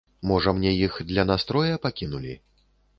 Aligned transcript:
Можа, 0.29 0.53
мне 0.59 0.71
іх 0.87 0.97
для 1.13 1.27
настроя 1.35 1.81
пакінулі? 1.87 2.39